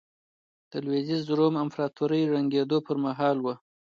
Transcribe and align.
د 0.71 0.73
لوېدیځ 0.85 1.23
روم 1.37 1.53
امپراتورۍ 1.63 2.21
ړنګېدو 2.31 2.77
پرمهال 2.87 3.37
وه. 3.45 3.55